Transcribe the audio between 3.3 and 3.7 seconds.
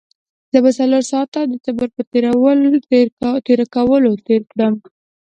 تېره